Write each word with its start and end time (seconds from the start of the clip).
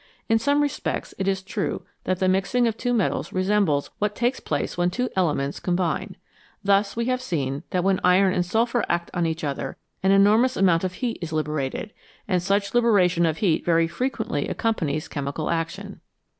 In 0.27 0.39
some 0.39 0.63
respects, 0.63 1.13
it 1.19 1.27
is 1.27 1.43
true 1.43 1.83
that 2.05 2.17
the 2.17 2.27
mixing 2.27 2.65
of 2.67 2.75
two 2.75 2.91
metals 2.91 3.31
re 3.31 3.43
sembles 3.43 3.91
what 3.99 4.15
takes 4.15 4.39
place 4.39 4.75
when 4.75 4.89
two 4.89 5.09
elements 5.15 5.59
combine. 5.59 6.17
Thus 6.63 6.95
we 6.95 7.05
have 7.05 7.21
seen 7.21 7.61
that 7.69 7.83
when 7.83 7.99
iron 8.03 8.33
and 8.33 8.43
sulphur 8.43 8.83
act 8.89 9.11
on 9.13 9.27
each 9.27 9.43
other 9.43 9.77
an 10.01 10.09
enormous 10.09 10.57
amount 10.57 10.83
of 10.83 10.93
heat 10.93 11.19
is 11.21 11.31
liberated, 11.31 11.93
and 12.27 12.41
such 12.41 12.73
liberation 12.73 13.27
of 13.27 13.37
heat 13.37 13.63
very 13.63 13.87
frequently 13.87 14.47
accompanies 14.47 15.07
chemical 15.07 15.51
action. 15.51 16.01